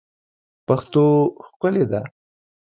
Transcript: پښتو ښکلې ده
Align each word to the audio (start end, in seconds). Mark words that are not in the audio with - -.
پښتو 0.67 1.03
ښکلې 1.47 1.83
ده 1.91 2.01